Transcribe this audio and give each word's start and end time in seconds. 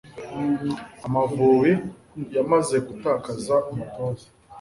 amavubi 1.05 1.71
yamaze 2.35 2.75
gutakaza 2.87 3.55
umutoza 3.71 4.25